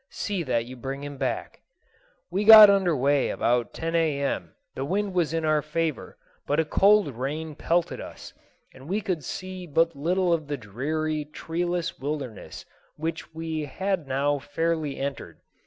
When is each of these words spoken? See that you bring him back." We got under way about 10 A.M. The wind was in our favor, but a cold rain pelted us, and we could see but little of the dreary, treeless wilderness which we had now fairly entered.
See 0.09 0.41
that 0.41 0.65
you 0.65 0.75
bring 0.75 1.03
him 1.03 1.17
back." 1.19 1.61
We 2.31 2.43
got 2.43 2.71
under 2.71 2.97
way 2.97 3.29
about 3.29 3.71
10 3.71 3.93
A.M. 3.93 4.55
The 4.73 4.83
wind 4.83 5.13
was 5.13 5.31
in 5.31 5.45
our 5.45 5.61
favor, 5.61 6.17
but 6.47 6.59
a 6.59 6.65
cold 6.65 7.13
rain 7.15 7.53
pelted 7.53 8.01
us, 8.01 8.33
and 8.73 8.89
we 8.89 8.99
could 9.01 9.23
see 9.23 9.67
but 9.67 9.95
little 9.95 10.33
of 10.33 10.47
the 10.47 10.57
dreary, 10.57 11.25
treeless 11.25 11.99
wilderness 11.99 12.65
which 12.95 13.35
we 13.35 13.65
had 13.65 14.07
now 14.07 14.39
fairly 14.39 14.97
entered. 14.97 15.39